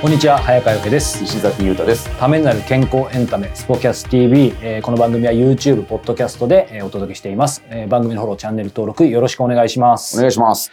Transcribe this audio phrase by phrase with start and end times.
[0.00, 1.22] こんにちは早川由紀です。
[1.22, 2.08] 石崎裕太です。
[2.18, 10.16] ためになる健康エンタメスポキャス TV、えーこの番組は YouTube ポッドキャストで、えーお届けしています、えー番組のフォローチャンネル登録よろしくお願いします。
[10.16, 10.72] お願いします。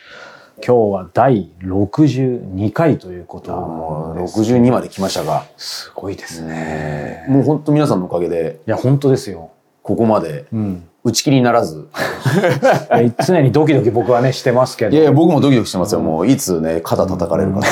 [0.66, 7.26] 今日は第62回ということもうです62まで来ましたが、すごいですね。
[7.28, 9.52] もう本当皆さんのおかげで、いや本当ですよ。
[9.84, 10.46] ここまで。
[10.54, 11.88] うん打ち切りにならず。
[13.26, 16.02] 常にドキドキ僕はねしてますけどいやいや、僕もドキドキしてますよ。
[16.02, 17.68] もういつね、肩叩かれるかな。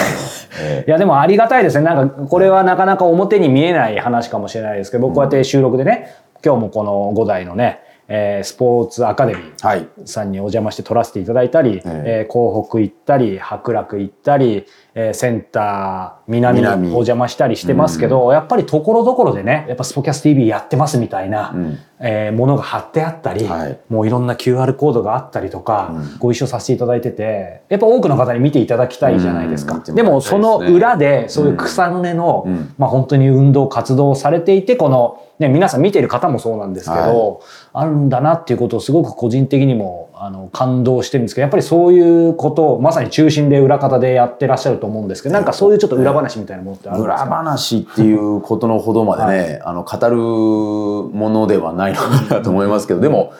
[0.61, 1.83] えいやでもありがたいですね。
[1.83, 9.87] なんかこれはなかなか表に見えない話かもしれないですけど、僕こうやって収録でね、今日もこの5台のね、えースポーツアカデミーえはい。
[10.05, 12.31] さんにお邪魔して撮らせていただいたり、えー。
[12.31, 16.87] 港北行ったり、白楽行ったり、えーセンター南に南。
[16.87, 21.79] お邪魔したりしてますけど、やっぱりところどころでね、やっぱスポキャス TV やってますみたいな、ん。
[21.99, 23.79] えーものが貼ってあったり、はい。
[23.89, 29.79] もういろんな QR コードがあったりとか、ご一緒させていただいてて、やっぱ多くの方に見ていただきたいじゃないですか。
[29.79, 32.73] ですねでもその裏で、そういう草の根の、うん。
[32.77, 37.41] まあ本当に運動活動をされていて、この、ね、皆さん見ている方もそうなんですけど、
[37.77, 53.33] あるんだなっていうことをすごく個人的にもあの感動してるんですけど、やっぱりそういうことをまさに中心で裏方でやってらっしゃると思うんですけど、なんかそういうちょっと裏話みたいなものってあるんです裏か話っていうことのほどまでね、あの、語るものではないのかなと思いますけど、でも、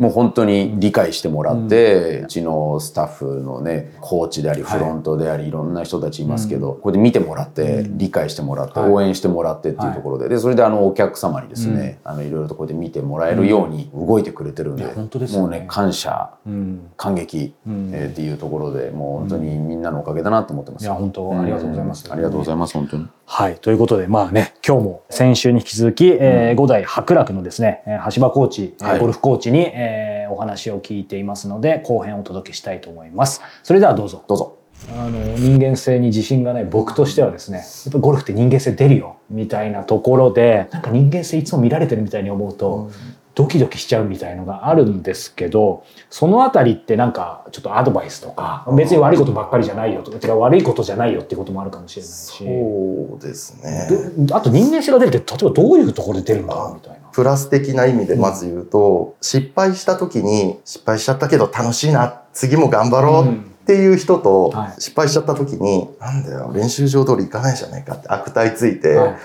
[0.00, 8.90] もう本当に理解してもらって、うちのスタッフのね、コーチであり、フロントであり、いろんな人たちいますけど、これで見てもらって、理解してもらって、はい。
[8.90, 16.90] 応援してもらってっていうところで、で、それであの、お客様にですね、あの、いろいろとこうやって見てもらえるように動いてくれてるんで、もうね、感謝、うん。
[16.96, 17.90] 感激、ん。
[17.92, 20.82] えーっていうところで、もう本当にみんなのおかげだなと思ってます。
[20.82, 22.08] いや本当ありがとうございます。
[22.08, 22.12] ん。
[22.12, 23.06] ありがとうございます、本当に。
[23.32, 23.58] はい。
[23.60, 33.40] ということで、まあね、今日も先週に引き続き、えー五代白楽のですね、えー橋場コーチ、えーはいゴルフコーチに、えーお話を聞いていますので、後編をお届けしたいと思います。
[33.62, 34.24] それではどうぞ。
[34.26, 34.58] どうぞ。
[34.96, 42.90] あの、人間性に自信がない僕としてはですね、やっぱゴルフって人間性出るよ、みたいなところで、なんか人間性いつも見られてるみたいに思うと、
[43.34, 52.44] ドキドキしちゃうみたいのがあるんですけど、そのあたりってなんかちょっとアドバイスとか、別に悪いことばっかりじゃないよとか、悪いことじゃないよっていうこともあるかもしれないし。
[52.44, 53.88] そうですね。
[54.18, 56.98] どあと人間性が出るって例えばどういうところで出るんだろうみたいな。
[57.12, 69.16] プラス的な意味でまず言うと、失敗した時に、失敗しちゃったけど楽しいな、次も頑張ろうっていう人と、はい失敗しちゃった時に、なんだよ、練習場通り行かないじゃないかって悪態ついて、はい、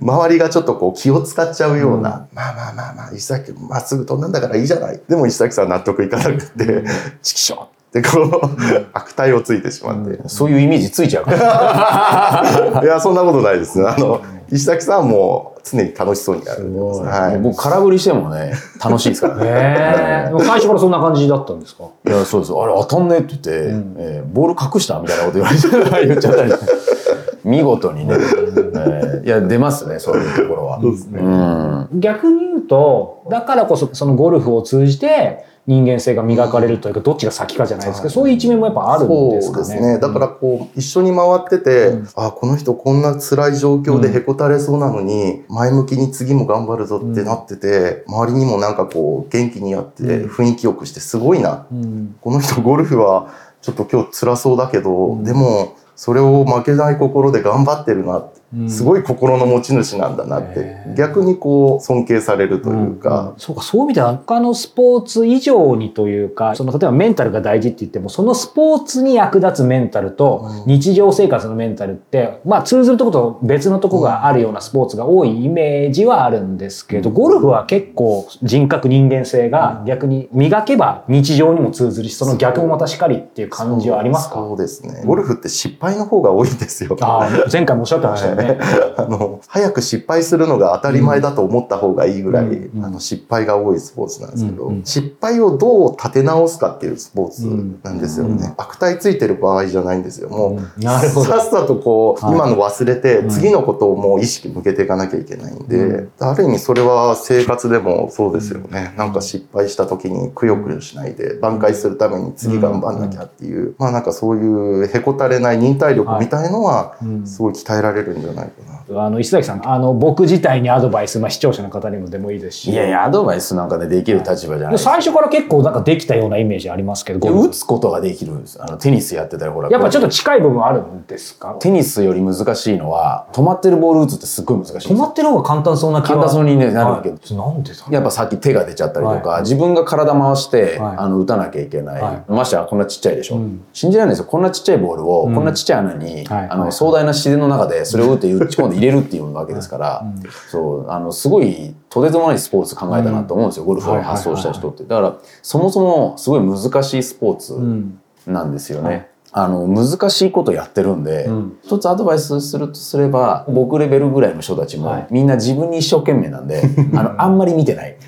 [0.02, 5.00] 周りがちょっとこう気を使っちゃうような、まあまあまあまあ、石崎まっすぐ飛んだんだからいいじゃない。
[5.08, 6.84] でも石崎さん納得いかなくて、
[7.22, 10.20] チキショーってこう、悪態をついてしまって。
[10.26, 12.80] そういうイメージついちゃうから。
[12.82, 13.86] いや、そんなことないです。
[13.86, 14.20] あの、
[14.50, 16.74] 石崎さんはもう常に楽しそうにやる
[17.04, 17.38] はい。
[17.38, 18.52] 僕空振りしてもね、
[18.84, 20.30] 楽しいですからね。
[20.40, 21.84] 最初からそんな感じだったんですか？
[22.06, 22.52] いや、そうです。
[22.52, 26.72] あれ当たんねえって言って、んえーボール隠したみたいなこと言われて言っちゃったりして。
[27.44, 30.80] 見事にね、えーいや、出ますね、そういうところは。
[30.80, 31.88] そうですねうん。
[31.94, 39.64] 逆に言うと、だからこそそのゴルフを通じて人間性が磨かれるというか、どっちが先かじゃないですけど、そういう一面もやっぱあるんですかね。
[39.64, 39.98] そうですね。
[40.00, 51.66] だからこう、一緒に回ってて、あ、この人こんな辛い状況でへこたれそうなのに、前向きに次も頑張るぞってなってて、周りにもなんかこう、元気にやって雰囲気よくしてすごいな。
[51.72, 52.16] うん。
[52.20, 53.28] この人ゴルフは
[53.60, 60.76] ちょっと今日辛そうだけど、でも、それを負けない心で頑張ってるなってうんすごい心の持ち主なんだなって。
[60.96, 84.34] 逆にこう尊敬されるというか、そうか、そういう意味では他のスポーツ以上にというか、その例えばメンタルが大事って言っても、そのスポーツに役立つメンタルと日常生活のメンタルって、まあ通ずるところと別のところがあるようなスポーツが多いイメージはあるんですけど、ゴルフは結構人格人間性が逆に磨けば日常にも通ずるし、その逆もまたしかりっていう感じはありますか？
[84.36, 85.02] そうですね。
[85.06, 86.96] ゴルフって失敗の方が多いんですよ。
[87.00, 88.41] ああ前回もおっしゃってましたよね。
[88.96, 94.84] あの早く失敗するのが当たり前だと思った方がいいぐらい、うんあの失敗が多いスポーツなんですけど、うんうん。
[94.84, 97.46] 失敗をどう立て直すかっていうスポーツ
[97.82, 100.28] なんですよね、うん悪態ついてる場合じゃないんですよ。
[100.28, 106.08] もう、さっさとこう、はい今の忘れて、うん次のことをもう意識向けていかなきゃいけないんで、うん。
[106.20, 117.26] ある意味それは生活でもそうですよね、なんか失敗した時にくよくよしないで挽回するために次頑張んなきゃっていう、まあなんかそういうへこたれない忍体力みたいのはうん。
[117.26, 118.52] すごい鍛えられるんじゃないか
[118.92, 119.04] な。
[119.04, 124.78] あの石崎さんあの僕自体にアドバイス、まあ、視聴者の方にもでもいいですしいやいや、アドバイスなんかね、できる立場じゃない。
[124.78, 128.62] 最初から結構なんかできたようなイメージありますけど打つことができるんです。
[128.62, 129.70] あの、テニスやってたら、ほら。
[129.70, 131.56] やっぱちょっと近い部分あるんですか？
[131.60, 134.88] テニスより難しいのは、止まってるボール打つってすっごい難しい。
[134.88, 137.14] 止まってる方が簡単そうな気が簡単そうにねなるけど。
[137.14, 139.42] はいなんでだやっぱさっき手が出ちゃったりとか、はい。
[139.42, 143.64] 自分が体回して、はいあの打たなきゃいけない、はましてやこんなちっちゃいでしょ、うん。
[143.72, 145.34] 信じられないですよこんなちっちゃいボールを、うん。
[145.34, 146.48] こんなちっちゃい穴に、はい。
[146.48, 150.22] あのはい壮大な自然の中でそれを打って打ち込んで入れるっていうわけですから、うん。
[150.50, 150.90] そう。
[150.90, 157.98] あのすごいとてつもないスポーツ考えたなと思うんですよ、ゴルフを発想した人って、だからそもそもすごい難しいスポーツうん。
[158.26, 159.10] なんですよね。
[159.32, 161.58] はいあの難しいことやってるんで、うん。
[161.64, 165.06] 一つアドバイスするとすれば僕レベルぐらいの人たちも、はい。
[165.10, 166.62] みんな自分に一生懸命なんで
[166.94, 167.96] あのあんまり見てない。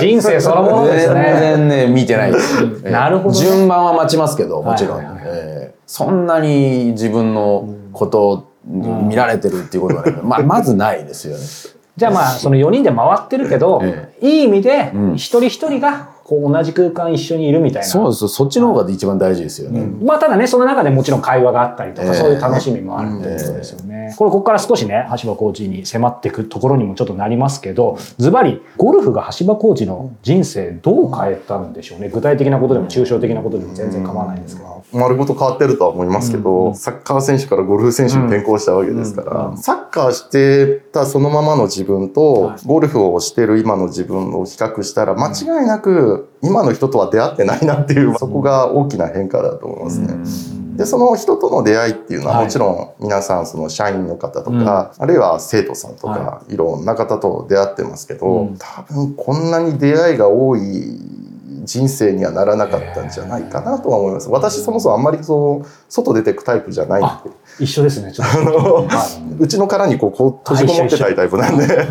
[0.00, 1.34] 人生そのものですね。
[1.40, 2.32] 全然ね見てない。
[2.32, 2.82] です、ん。
[2.92, 3.34] なるほどね。
[3.34, 5.24] 順番は待ちますけどもちろん、はいはいはい。
[5.24, 11.42] えーそんなに自分のことを見られてるっていうことはね、まあ、まずないですよね。
[11.96, 17.88] じゃあまあその4人で回ってるけど、えいい意味でうん一人一人がこう同じ空間一緒にいるみたいな。
[17.88, 19.84] そうですそっちの方が一番大事ですよね。
[20.00, 24.14] まあただね、その中でもちろん会話があったりとか、ええそういう楽しみもあるっていうことですよね。
[24.16, 32.08] これ、ここから少しね、橋場コーチに迫っていくところにもちょっとなりますけど、ズバリ、ゴルフが橋場コーチの人生どう変えたんでしょうね。
[32.08, 34.84] 具体的なことでも抽象的なことでも全然構わないんですけど。
[34.92, 50.60] 丸ごと変わってるとは思いますけど、サッカー選手からゴルフ選手に転向したわけですから、うんサッカーしてたそのままの自分と、はいゴルフをしてる今の自分を比較したら、間違いなく今の人とは出会ってないなっていう、そこが大きな変化だと思いますね。
[50.76, 52.44] で、その人との出会いっていうのははい。
[52.46, 58.56] もちろん皆さんその社員の方とか、あるいは生徒さんとか、、はいろんな方と出会ってますけど、うん。
[58.58, 60.98] 多分こんなに出会いが多い
[61.64, 64.28] 人生にはならなかったんじゃないかなとは思います。
[64.28, 67.30] 私そもそもあんまりそう、外出てくタイプじゃないんで。
[67.58, 68.86] 一緒ですね、ちょっと。
[68.88, 71.86] はいうちの殻にこうこう閉じこもってたいタイプなんで、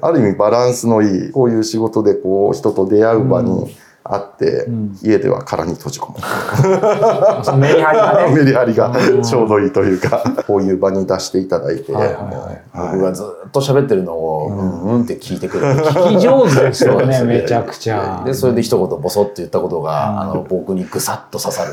[0.00, 8.34] ある意味バランスのいい、こういう仕事でこう人と出会う場にあって、うん家では殻に閉じこもってメリハリがね。
[8.36, 12.62] メリハリがうんちょうどいいというか、こういう場に出していただいて、はいはいはいはい
[12.92, 15.80] 僕がずっと喋ってるのを、うん、うんって聞いてくれる。
[15.86, 18.22] 聞き上手ですよね、めちゃくちゃ。
[18.26, 19.82] で、それで一言ボソって言ったことうん。
[19.84, 21.70] が、あの、僕にぐさっと刺さる。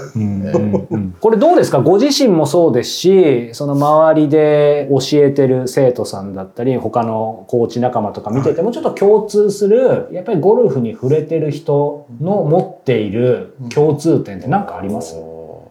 [1.20, 1.80] これどうですか？
[1.82, 15.16] ご自身もそうですしその周りで教えてる生徒さんだったり他のコーチ仲間とか見ててもちょっと共通するやっぱりゴルフに触れてる人の持っている共通点って何かあります、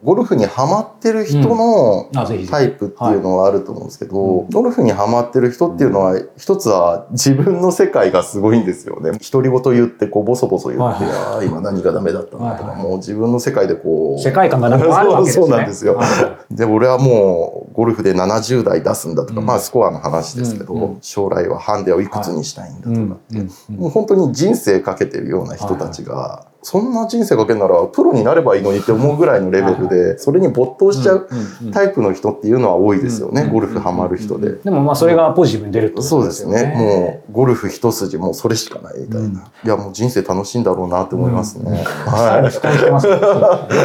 [0.08, 2.08] ゴルフにハマってる人の
[2.49, 4.14] タイプっていうのはあると思うんですけど、
[4.50, 9.10] ゴルフにハマってる人っていうのは、一つは自分の世界がすごいんですよね。
[9.31, 12.56] 独り言言って、こう、ボソボソ言って、はいああ、今何がダメだったな。
[12.56, 15.46] とか、もう自分の世界でこう、世界観がなんかあるわけですね。
[15.46, 15.96] そうなんですよ。
[15.96, 19.46] はいで、俺はもう、ゴルフで70代出すんだとか、うん。
[19.46, 31.28] まあ、スコアの話ですけど、将来はハンデをいくつにしたいんだとかうんって、うんもう本当に人生かけてるような人たちが、そんな人生かけるならプロになればいいのにって思うぐらいのレベルで、それに没頭しちゃう
[31.72, 34.52] タイプの人っていうのは多いですよね、うんゴルフハマる人で。
[34.52, 36.75] でもまあそれがポジティブに出るってことそうでよねですすね。
[36.76, 39.26] もう、ゴルフ一筋、もうそれしかないみたいな。
[39.26, 39.34] うん
[39.64, 41.84] いや、もう人生楽しいんだろうなって思いますね。
[42.06, 42.69] はい だか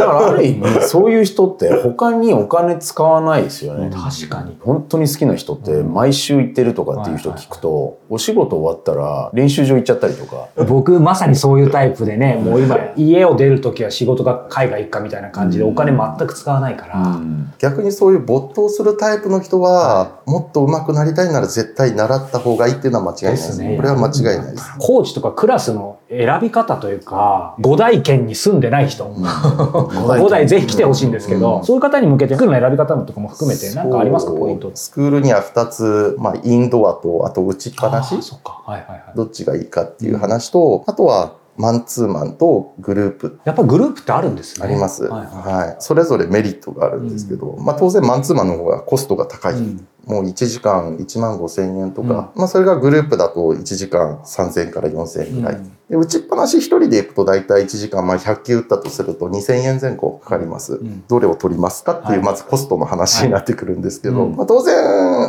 [0.05, 3.89] らある意味、そういう人って他にお金使わないですよね。
[3.91, 10.47] 確かに本当に好きな人って毎週行ってるとかっていう人聞くと、お仕事終わったら練習場行っちゃったりとか。
[10.67, 17.19] 僕まさにそういうタイプでねもう今家を出る時は仕事が海外行くかみたいな感じでお金全く使わないから、
[17.59, 23.47] 逆にそういう没頭するタイプの人は、もっと上手くなりたいなら絶対習った方がいいっていうのは間違いないです。
[23.49, 23.75] ですね。
[23.77, 24.73] これは間違いないです。
[24.79, 34.33] コーチとかクラスの選び方というか五大県に住んでない人、 五大ぜひ来てほしいんですけど、そういう方に向けて服の選び方とかも含めて何かありますか？
[34.33, 38.13] ポイントスクールには2つ、まあ、インドアと、あと打ちっぱなし？
[38.15, 38.61] あー、そっか。
[38.65, 39.03] はいはいはい。
[39.15, 45.03] どっちがいいかっていう話と、あとはマンツーマンとグループやっぱグループってあるんですねあります。
[45.03, 45.75] はいはいはい。
[45.79, 49.53] それぞれメリットがあるんですけど、まあ当然マンツーマンの方がコストが高い。
[49.53, 55.61] うんもう1時間1万5千円とか、まあそれがグループだと1時間3000円から4000円ぐらい。
[55.97, 60.73] うんで打ちっぱなし1人で行くと大体1時間、まあ100球打ったとすると2000円前後かかります。
[60.75, 61.03] ん。
[61.07, 62.19] どれを取りますかっていう、はい。
[62.21, 64.35] まずコストの話になってくるんですけど、うん。
[64.35, 64.75] まあ当然、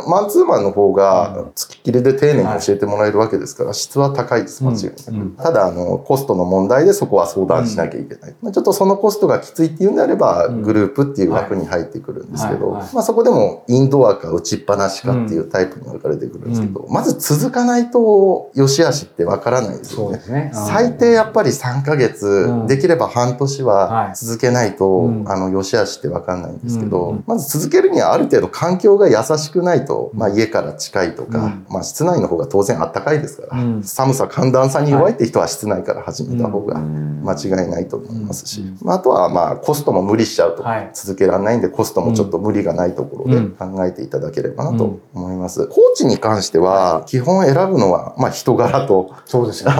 [0.09, 4.93] マンツーマンの方うが付きっきりで丁寧に教えてもらえるわけですから、質は高いです、間違いなく。
[5.09, 5.31] うん。
[5.35, 8.35] ただ、あの、コストの問題でそこは相談しなきゃいけない。
[8.41, 10.61] まあちょっとそのコストがきついっていうんであれば、うん。
[10.63, 12.81] グループっていう枠に入ってくるんですけど、はい。
[12.81, 12.95] はい。
[12.95, 20.51] まあそこでもインドアか打ちっぱなしかっていうタイプに分かれてくるんですけど、まず続かないと良し悪しってわからないですよね。
[20.55, 22.67] 最低やっぱり3ヶ月、うん。
[22.67, 24.15] できれば半年ははい。
[24.15, 25.25] 続けないと、うん。
[25.27, 27.23] あの、良し悪しってわかんないんですけど、うん。
[27.27, 31.65] まず続けるにはある程度環境が優しくないと、まあ家から近いとか、うん。
[31.69, 33.83] まあ室内の方が当然あったかいですから、うん。
[33.83, 37.23] 寒さ寒暖差に弱いって人は室内から始めた方がうん。
[37.23, 38.77] 間違いないと思いますし、うん。
[38.81, 40.89] まああとはまあコストも無理しちゃうとはい。
[40.93, 43.51] 続けられないんで、コストもちょっと無理がないところでうん。
[43.51, 45.67] 考えていただければなと思います。
[45.67, 49.75] コーチに関しては、基本選ぶのは、まあ人柄と、そうですよね。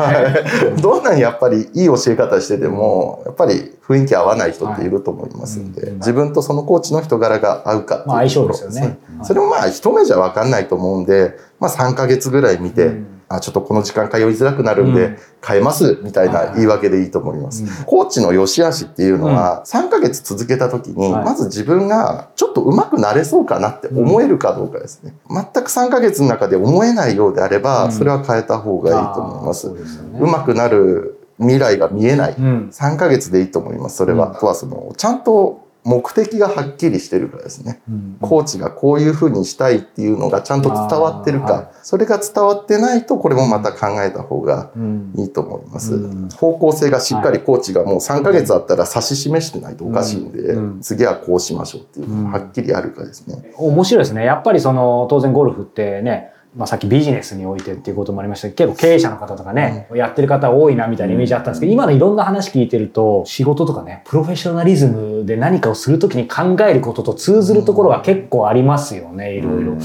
[0.67, 8.99] は いどんなにやっぱりいい教え方してても、やっぱり雰囲気合わない人っていると思いますんで、自分とそのコーチの人柄が合うかっていうところですよね。
[9.23, 17.85] それもまあ一目じゃわかんないと思うんで、まあ3ヶ月ぐらい見て、うんあ、ちょっとこの時間通いづらくなるんでうん、変えますみたいな言い訳でいいと思います。
[17.85, 25.13] コーチの良し悪しっていうのは、3ヶ月続けた時に、はいまず自分がちょっと上手くなれそうかなって思えるかどうかですね。
[25.29, 29.69] 全く3ヶ月の中で思えないようであれば、うんそれは変えた方がいいと思います。
[29.69, 32.35] 上手くなる未来が見えない。
[32.37, 32.69] うん。
[32.71, 33.97] 3ヶ月でいいと思います。
[33.97, 34.27] それは。
[34.27, 37.81] うんあとはその、ちゃんと目的がはっきりしてるからですね。
[37.87, 45.93] うんコーチがこういうふうにしたいっていうのがちゃんと伝わってるか、はいそれが伝わってないとこれもまた考えた方がうんいいと思います。
[45.93, 53.53] うん方向性がしっかりコーチがもう3ヶ月あったら指し示してないとおかしいんで、うん次はこうしましょうっていうのがはっきりあるかですね。
[53.55, 54.25] 面白いですね。
[54.25, 58.49] やっぱりその、当然ゴルフってね、まあさっきビジネスにおいてっていうこともありました。
[58.49, 69.75] けど、結構経営者の方とかね、やってる方多いなみたいなイメージあったんですけど、今のいろんな話聞いてると、仕事とかね、プロフェッショナリズムで何かをするときに考えることと通ずるところが結構ありますよね、いろいろ。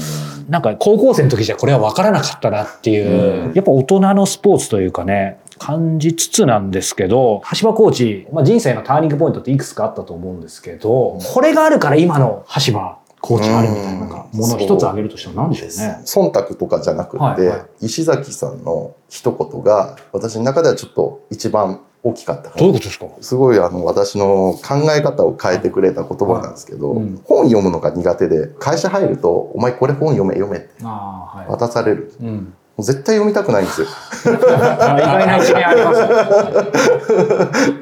[0.49, 3.53] なんか高校生の時じゃこれは分からなかったなっていう、うん。
[3.53, 15.99] やっぱ大人のスポーツというかね、感じつつなんですけど、橋場コーチ、まあ、人生のターニングポイントっていくつかあったと思うんですけど、これがあるから今の橋場コーチがあるみたいなものを一つ挙げるとしたら何でしょうね。
[16.05, 17.85] 忖度とかじゃなくて、はいはい。
[17.85, 23.05] 石崎さんの一言が私の中ではちょっと一番大きかったどういうことですか？
[23.21, 27.21] すごいあの私の考え方を変えてくれた言葉なんですけど、はいうん。
[27.23, 30.67] 本読むのが苦手で会社入ると「お前これ本読め読め」って。
[31.47, 32.11] 渡される。
[32.19, 32.53] うん。
[32.77, 33.87] もう絶対読みたくないんですよ。
[34.25, 36.07] あ意外な一面ありますね。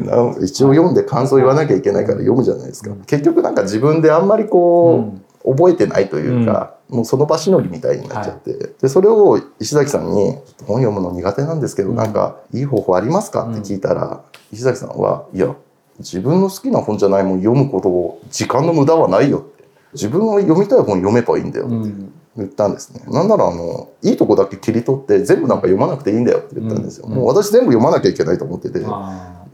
[0.06, 2.92] な一応読んで感想言わなきゃいけないから読むじゃないですか。
[3.06, 5.20] 結局なんか自分であんまりこう、
[5.56, 15.54] 覚えてないというか、もうその場しのぎみたいになっちゃって、でそれを石崎さんに「本読むの苦手なんですけど、うんなんかいい方法ありますか?」って聞いたら、石崎さんは「いや
[16.00, 19.64] 自分の好きな本じゃないもん読むことを時間の無駄はないよ」って
[19.94, 22.14] 自分が読みたい本読めばいいんだよってうん。
[22.38, 23.02] 言ったんですね。
[23.08, 27.06] なんならあのいいとこだけ切り取って全部なんか読まなくていいんだよって言ったんですよ。
[27.08, 28.80] うんもう私全部読まなきゃいけないと思ってて。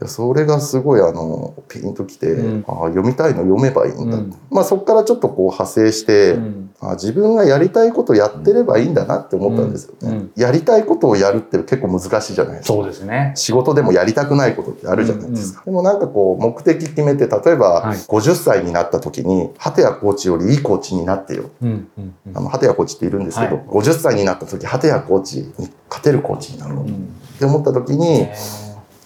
[0.06, 2.64] それがすごいあのピンときて、うん。
[2.68, 4.34] ああ読みたいの読めばいいんだ、うん。
[4.50, 6.70] まあそこからちょっとこう派生して、ーうん。
[6.80, 10.12] あ自分がやりたいことやってればいいんだなって思ったんですよね、うん。
[10.12, 10.32] うん。
[10.36, 12.74] やりたいことをやるって結構難しいじゃないですか。
[12.74, 13.32] そうですね。
[13.36, 17.96] 仕事でもやりたくないことってあるじゃないですか、でもなんかこう目的決めて例えばはい。
[17.96, 21.50] 50歳になった時に鳩谷コーチよりいいコーチになってよ。
[21.62, 21.88] うん。
[21.98, 22.14] うん。
[22.26, 22.36] うん。
[22.36, 23.64] あの鳩谷コーチっているんですけど、はい。
[23.66, 26.84] 50歳になった時鳩谷コーチに勝てるコーチになろう。
[26.84, 27.16] っうん。
[27.38, 28.32] て思った時に、へ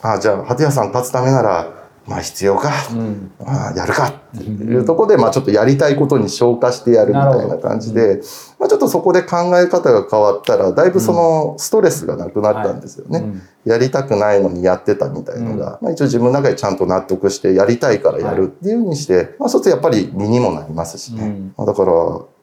[0.03, 3.33] あじゃあ鳩谷さん立つためならまあ必要か、ーうん。
[3.47, 4.09] あやるか。
[4.09, 8.21] っていうところで、まあちょっとやりたいことに消化してやるみたいな感じで、
[8.59, 13.21] まあちょっとそこで考え方が変わったら、だいぶそのストレスがなくなったんですよね。
[13.21, 13.43] うん。
[13.65, 21.23] やりたくないのにやってたみたいのが、まあ一応自分の中でちゃんと納得して、やりたいからやるっていうふうにして、まあそうするとやっぱり身にもなりますしね。
[21.23, 21.55] うん。
[21.57, 21.93] まあだから、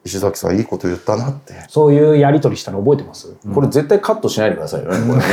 [0.08, 1.54] 石崎さんいいこと言ったなって。
[1.68, 3.36] そういうやりとりしたの覚えてます？
[3.54, 5.24] これ絶対カットしないでくださいよね、これね。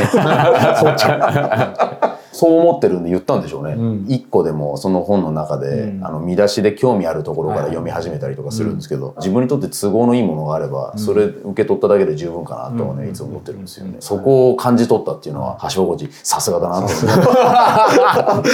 [2.35, 3.75] そう思ってるんで言ったんでしょうね。
[3.75, 13.93] うん一個でもその本の中で、うんあの見出しで興味あるところから読み始めたりとかするんですけど、自分にとって都合のいいものがあれば、それ受け取っただけで十分かなとはね、うんいつも思ってるんですよね。
[13.95, 16.93] うんそこを感じ取ったっていうのは、橋本コーチ、さすがだなって。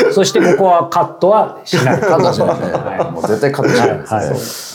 [0.14, 2.02] そしてここはカットはしない。
[2.02, 2.54] カットしないね。
[3.00, 4.20] はもう絶対カットしないですね。
[4.20, 4.30] はい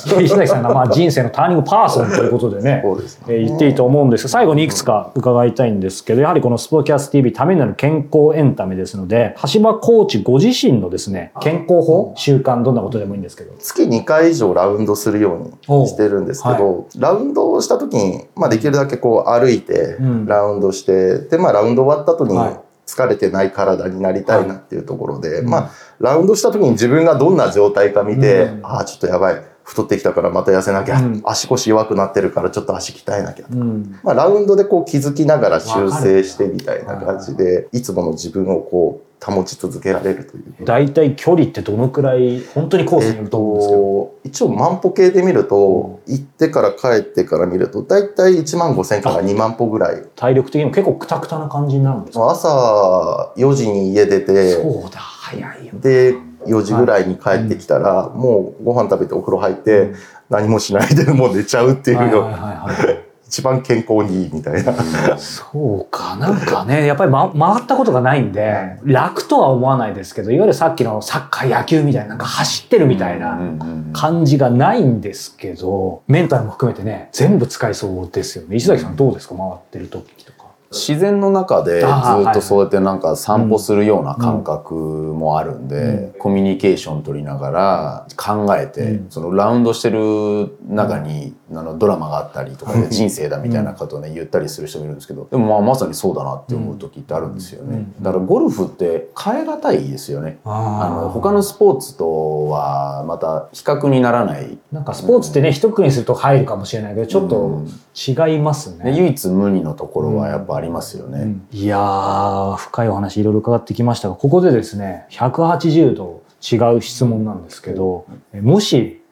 [0.07, 3.27] で石崎さんがまあ人生のターニングパーソンということでねですね。
[3.29, 4.25] えー言っていいと思うんです。
[4.25, 13.55] が最後にいくつか伺いたいんですけどやはりこのスポーキャス TV ためになる健康エンタメですので橋場コーチご自身のですね健康法習慣どんなことでもいいんですけど。
[13.59, 20.27] 月2回以上ラウンドするようにしてるんですけど、ラウンドをした時に、まあ、できるだけこう歩いてうん。
[20.27, 22.61] ラウンドして、で、まあ、ラウンド終わった後にはい。
[22.87, 25.51] 疲れてない体になりたいなっていうところで、うん。
[25.51, 28.65] まあ、ラウンドした時に自分がどんな状態か見て、うん。
[28.65, 29.56] ああ、ちょっとやばい。
[29.67, 31.01] 太ってきたからまた痩せなきゃ。
[31.01, 33.47] うん足腰弱くなってるからちょっと足鍛えなきゃ。
[33.51, 40.65] うんまあ、ラウンドでこう気づきながら修正してみたいな感じで、いつもの自分をこう保ち続けられるという。
[40.65, 50.05] 大体距離ってどのくらい本当にコースによると思うんですけど、一応万歩計で見ると、行ってから帰ってから見ると、大体1万5千から2万歩ぐらい。
[50.15, 52.31] 体力的にも結構クタクタな感じになるんですか？
[52.31, 56.15] 朝4時に家出て、そうだ早いよで、
[56.47, 59.93] 4時ぐらいに帰ってきたら、もうご飯食べてお風呂入って、
[60.31, 64.73] 何もしないでもう寝ちゃうっていうのはいはいはいはい 一番健康にいいみたいな。
[65.19, 78.55] そうか、なんかね、やっぱり、ま、回ったことがないんで、楽とは思わないですけど、いわゆるさっきのサッカー、野球みたいな、なんか走ってるみたいなうんうんうん感じがないんですけど、メンタルも含めてね、全部使いそうですよね。
[78.57, 79.35] 石崎さんどうですか？
[79.35, 80.46] 回ってる時とか。
[80.71, 89.11] 自然の中でずっとそうやってなんか散歩するような感覚もあるんで、コミュニケーション取りながら考えて、うん。
[89.11, 98.03] そのラウンドしてる中に、あのドラマがあったりとかで人生だみたいなことをね言ったりする人もいるんですけどでもまあまさにそうだなって思う時ってあるんですよね、うん。
[98.03, 100.41] だからゴルフって変え難いですよね。
[100.45, 104.59] あの他のスポーツとはまた比較にならない。
[104.73, 107.29] なんかスポーツってね、一括りにすると入るかもしれないけど、ちょっうん。
[107.29, 107.63] と
[107.97, 108.91] 違いますね。
[108.91, 119.07] で唯一無二のところはやっぱありますよね、いやー深いお話いろいろ伺ってきましたがここでですね180度違う質問なんですけどえもし、えー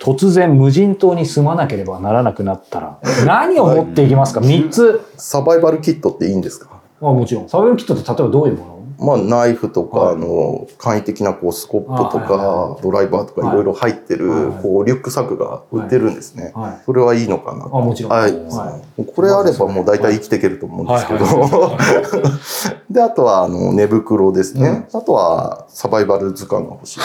[0.00, 5.00] 突然無人島に住まなければならなくなったら 何を持っていきますか？3つ。
[5.16, 6.70] サバイバルキットっていいんですか？
[7.00, 7.48] あもちろん。
[7.48, 8.73] サバイバルキットって例えばどういうもの？
[8.98, 10.14] まあ、ナイフとか、はい。
[10.14, 16.52] あの、簡易的なこうスコップとか、ドライバーとかいろいろ入ってる、こう、リュックサックが売ってるんですね。
[16.54, 16.82] はい。
[16.84, 18.12] それはいいのかなあもちろん。
[18.12, 18.32] はい。
[18.32, 18.80] は
[19.14, 21.24] これあればもう大体生きていけると思うんですけど。
[21.24, 21.78] は
[22.90, 24.86] で、あとは、あの、寝袋ですね。
[24.92, 27.00] あとは、サバイバル図鑑が欲しい。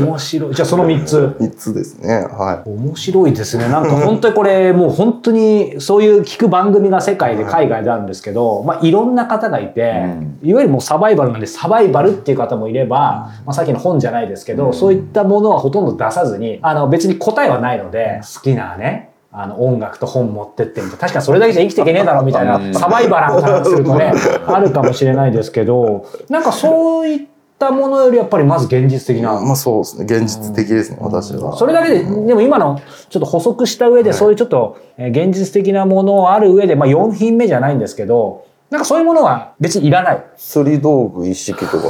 [0.00, 0.54] 面白い。
[0.54, 1.36] じゃあその3つ。
[1.40, 2.26] 3つですね。
[2.30, 3.68] は面白いですね。
[3.68, 10.04] なんか本当にこれ、もう本当にそういう聞く番組が世界で海外であるんですけど、まあいろんな方がいて、
[10.42, 20.98] いわゆるもうサバイバルなんでサバイバルっていう方もいれば、まあさっきの本じゃないですけど、そういったものはほとんど出さずに、あの別に答えはないので、好きなね、あの音楽と本持ってってみたいな。
[20.98, 24.12] 確かにそれだけじゃ生きていけねえだろみたいうんな、サバイバラーからするとね、
[24.46, 27.20] あるかもしれないですけど、なんかそういっ
[27.58, 29.22] たものよりやっぱりまず現実的い。
[29.22, 30.04] なまあそうですね。
[30.04, 31.56] 現実的ですね、私は。
[31.56, 32.80] それだけで、でも今の
[33.10, 40.22] ちょっと補足した上で、そういうちょっとえー現実的なものある上で、まあ4品目じゃないんですけど、なんかそういうものは別にいらない。
[40.36, 41.86] 釣り道具一式とか。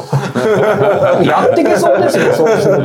[1.24, 2.76] やってけそうですよ、そうする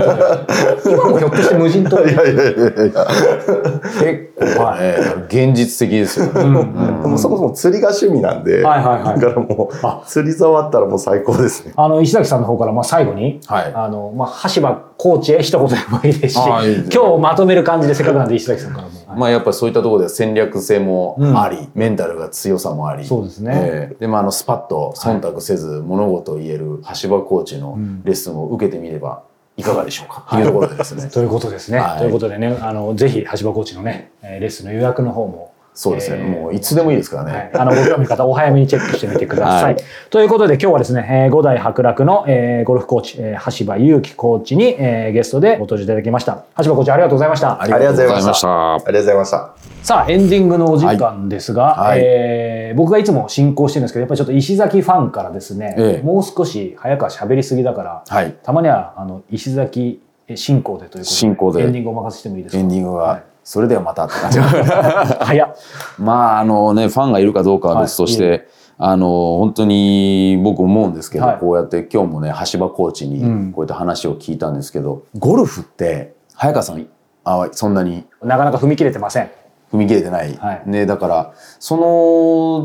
[0.84, 0.89] と。
[0.89, 1.99] 今もひょっとして無人島？
[2.01, 2.51] いやいやいやいや。
[2.56, 4.79] 結構、はい。
[4.82, 4.97] え
[5.32, 11.73] え現実的ですよね、うんもうそもそも釣りが趣味なんで、はいはいはいだからもうあ、釣り竿あったらもう最高ですね。
[11.75, 18.89] あの、石崎さんの方から、まあ最後に、はいあの、まあ、橋場コーチへ一言でもいいですし、あい今日まとめる感じでせっかくなんで石崎さんからも。
[19.13, 19.19] はい。
[19.19, 23.06] まあやっぱりそういったところで戦略性もあり、メンタルが強さもあり。
[23.06, 23.52] そうですね。
[23.56, 23.95] ええ。
[23.99, 29.23] で、まああのスパッと忖度せず物事を言える橋場コーチのレッスンを受けてみれば
[29.58, 31.10] いかがでしょうか、というところでですね。
[31.13, 31.78] ということですね。
[31.78, 31.99] はい。
[31.99, 36.17] ということでね、あの、ぜひ、橋場コーチのね、えーレッスンの予約の方も、そうですね。
[36.19, 37.31] えーもういつでもいいですからね。
[37.31, 39.63] はい、あの、ご興味の方、お早めにチェックしてみてください。
[39.63, 39.77] はい
[40.09, 46.43] ということで、今日はですね、えー五代伯楽の、えーゴルフコーチ、えー橋場祐希コーチに、えーゲストでご登場いただきました。
[46.57, 47.62] 橋場コーチ、ありがとうございました。
[47.62, 48.73] ありがとうございました。
[48.75, 49.53] ありがとうございました。
[49.81, 58.36] さあ、エンディングのお時間ですが、はいはいえー僕がいつも進行してるんですけど、やっぱりちょっと石崎ファンからですね、ええもう少し早くは喋りすぎだから、はい。
[58.41, 60.01] たまには、あの、石崎
[60.33, 62.59] 進行でということで、進行でエンディングお任せしてもいいですか？
[62.59, 64.39] エンディングは、はいそれではまたって感じ。
[65.19, 65.56] 早っ。
[65.99, 68.41] まああのねファンがいるかどうかは別として、はいい
[68.77, 71.38] あの本当に僕思うんですけど、はい。
[71.38, 73.51] こうやって今日もね橋場コーチにうん。
[73.51, 76.88] こうやって話を聞いたんですけど、ゴルフって早川さん
[77.23, 79.29] あそんなになかなか踏み切れてません。
[79.71, 80.63] 踏み切れてない、はい。
[80.65, 81.84] ね、だからその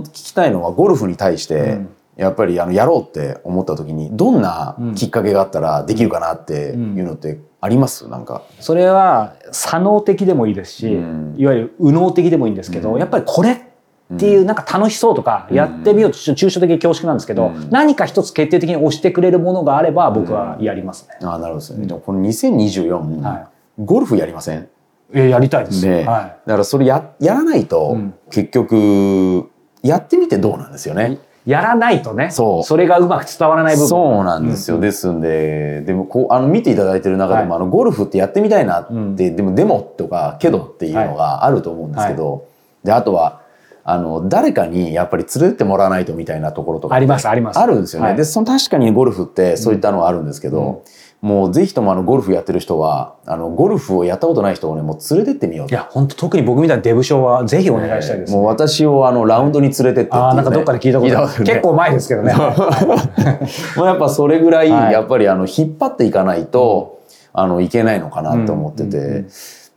[0.04, 1.88] 聞きたいのはゴルフに対して、うん。
[2.16, 8.08] やっぱりあのやろうって思った時にどんなきっかけがあったらできるかなっていうのってあります？
[8.08, 8.42] なんか。
[8.60, 11.34] それは左脳的でもいいですし、うん。
[11.36, 13.00] いわゆる右脳的でもいいんですけど、うん。
[13.00, 15.56] やっぱりこれっていうなんか楽しそうとか、うん。
[15.56, 17.68] やってみようとちょっと抽象的に恐縮なんですけど、うん。
[17.70, 21.26] 何か一つ決定的に押してくれるものがあれば僕はやりますね。
[21.26, 21.86] ああなるほどですね。
[21.86, 24.60] でもこの2024、はゴルフやりません？
[24.62, 24.66] い、
[25.14, 25.84] えやりたいです。
[25.86, 28.14] ね、はだからそれややらないと、うん。
[28.30, 29.50] 結局
[29.82, 31.18] やってみてどうなんですよね。
[31.48, 32.76] い、やらないとねそう。
[32.76, 33.88] れがうまく伝わらない部分。
[33.88, 34.78] そうなんですよ。
[34.78, 39.16] ですんで、でもこう、あの、見ていただいてる中でも、はあの、ゴルフってやってみたいなって、うん。
[39.16, 42.46] でも、でもとか、けどっていうのがあると思うんですけど、
[42.84, 43.42] で、あとは、
[43.84, 46.94] あの、誰かにやっぱり連れてってもらわないとみたいなところとか。
[46.94, 47.58] ありますあります。
[47.58, 48.08] あるんですよね。
[48.08, 48.16] はい。
[48.16, 50.78] で、その確かにゴルフってそういったのはあるんですけど、うん
[51.20, 55.74] もうぜひともあのゴルフやってる人は、あのゴルフをやったことない人をね、もう連れてってみようと。
[55.74, 58.36] いや、本当特に僕みたいなデブ賞はぜひお願いしたいです、ね。
[58.38, 60.06] もう私をあのラウンドに連れてってね。
[60.10, 61.44] ああ、なんかどっかで聞いたことね。
[61.44, 62.32] 結構前ですけどね。
[62.34, 63.86] もう。
[63.86, 64.92] やっぱそれぐらい、はい。
[64.92, 66.98] やっぱりあの引っ張っていかないと、
[67.32, 69.28] あのいけないのかなと思ってて、うんうんうん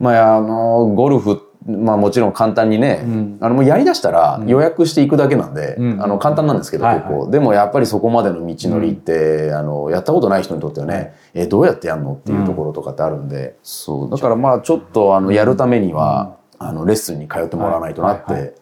[0.01, 3.37] まああのゴルフまあもちろん簡単にね、うん。
[3.39, 6.03] あのもうやりだしたら予約していくだけなんで、うん。
[6.03, 7.03] あの簡単なんですけど、はいはい。
[7.03, 14.09] 結構でもやっぱりそこまでの道のりって、あのやったことない人にとってはね、えどうやってやるのっていうところとかってあるんで、そう。
[14.09, 18.53] だからまあちょっとあのやるためには、あのレッスンに通ってもらわないとなって、はいはい。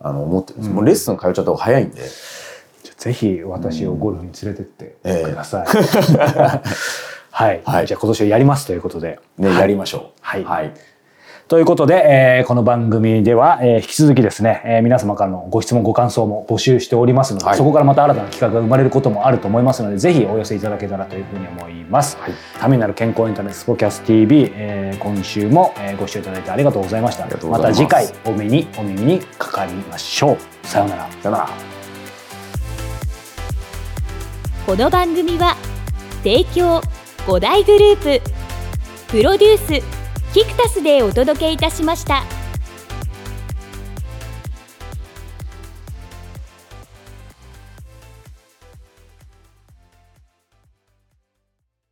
[0.00, 0.58] あの思ってる。
[0.60, 0.62] ん。
[0.62, 2.02] です、もうレッスン通っちゃった方が早いんで。
[2.96, 5.66] ぜひ私をゴルフに連れてってええください。
[7.30, 7.86] はい、はい。
[7.86, 9.20] じゃあ今年はやりますということで。
[9.36, 9.58] ね、はい。
[9.58, 10.02] やりましょう。
[10.22, 10.44] はい。
[10.44, 10.72] はい。
[11.48, 11.94] ということで、
[12.40, 17.56] えーこの番組では、えー引き続きですね、えー皆様からのご質問ご感想も募集しておりますので、はい。
[17.56, 22.18] そこからまた新たな企画が生まれることもあると思いますのでぜひお寄せいただけたらというふうに思います、
[22.58, 27.26] ためになる健康エンタメスポキャス TV、えー今週も、えーご視聴いただいてありがとうございました。
[27.26, 27.62] ます。
[27.62, 30.66] た次回お目にお耳にかかりましょう。
[30.66, 31.08] さようなら。
[31.22, 31.48] さよなら。
[34.66, 35.54] この番組は
[36.24, 36.80] 提供
[37.28, 38.30] 5大グループ
[39.12, 40.05] プロデュース
[40.36, 42.45] キクタスでお届けいたしました。